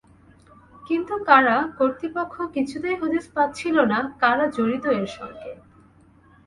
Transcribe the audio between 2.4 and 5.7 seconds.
কিছুতেই হদিস পাচ্ছিল না কারা জড়িত এর সঙ্গে।